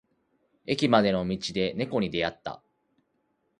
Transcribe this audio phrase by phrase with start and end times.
[0.65, 2.63] 駅までの道で猫に出会った。